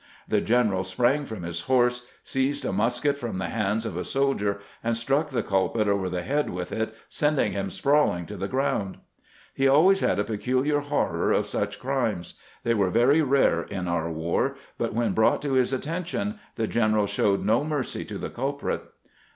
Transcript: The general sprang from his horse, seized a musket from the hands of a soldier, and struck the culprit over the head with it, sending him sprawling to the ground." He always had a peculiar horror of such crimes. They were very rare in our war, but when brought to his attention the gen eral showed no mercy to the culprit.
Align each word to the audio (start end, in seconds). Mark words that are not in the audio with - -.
The 0.27 0.41
general 0.41 0.83
sprang 0.83 1.25
from 1.25 1.43
his 1.43 1.61
horse, 1.61 2.07
seized 2.23 2.65
a 2.65 2.73
musket 2.73 3.19
from 3.19 3.37
the 3.37 3.49
hands 3.49 3.85
of 3.85 3.95
a 3.97 4.03
soldier, 4.03 4.59
and 4.83 4.97
struck 4.97 5.29
the 5.29 5.43
culprit 5.43 5.87
over 5.87 6.09
the 6.09 6.23
head 6.23 6.49
with 6.49 6.71
it, 6.71 6.95
sending 7.07 7.51
him 7.51 7.69
sprawling 7.69 8.25
to 8.25 8.35
the 8.35 8.47
ground." 8.47 8.97
He 9.53 9.67
always 9.67 9.99
had 9.99 10.17
a 10.17 10.23
peculiar 10.23 10.79
horror 10.79 11.31
of 11.31 11.45
such 11.45 11.79
crimes. 11.79 12.33
They 12.63 12.73
were 12.73 12.89
very 12.89 13.21
rare 13.21 13.61
in 13.61 13.87
our 13.87 14.11
war, 14.11 14.55
but 14.79 14.95
when 14.95 15.13
brought 15.13 15.39
to 15.43 15.53
his 15.53 15.71
attention 15.71 16.39
the 16.55 16.65
gen 16.65 16.93
eral 16.93 17.07
showed 17.07 17.45
no 17.45 17.63
mercy 17.63 18.03
to 18.05 18.17
the 18.17 18.31
culprit. 18.31 18.81